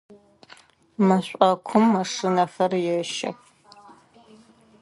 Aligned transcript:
Мэшӏокум 1.07 1.85
машинэхэр 1.93 2.71
ещэх. 2.97 3.37